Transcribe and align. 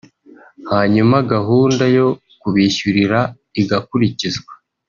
hanyuma 0.71 1.15
gahunda 1.33 1.83
yo 1.97 2.07
kubishyurira 2.41 3.19
igakurikizwa 3.61 4.53